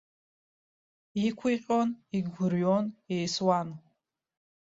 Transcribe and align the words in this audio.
Иқәиҟьон, 1.25 1.89
игәырҩон, 2.17 2.85
еисуан. 3.15 3.69